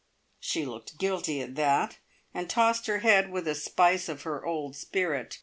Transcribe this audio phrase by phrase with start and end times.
[0.39, 1.99] She looked guilty at that,
[2.33, 5.37] and tossed her head with a spice of her old spirit.